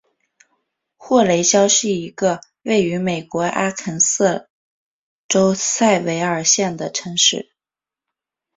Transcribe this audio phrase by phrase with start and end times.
[0.97, 4.49] 霍雷肖是一个位于美国阿肯色
[5.27, 7.51] 州塞维尔县的城市。